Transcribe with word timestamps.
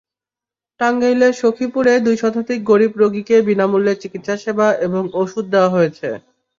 টাঙ্গাইলের 0.79 1.33
সখীপুরে 1.33 1.93
দুই 2.05 2.15
শতাধিক 2.17 2.59
গরিব 2.63 2.91
রোগীকে 3.01 3.35
বিনা 3.47 3.65
মূল্যে 3.71 3.93
চিকিৎসাসেবা 4.01 4.67
এবং 4.85 5.03
ওষুধ 5.21 5.45
দেওয়া 5.53 5.73
হয়েছে। 5.75 6.07